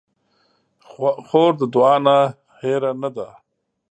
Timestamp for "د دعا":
1.61-1.95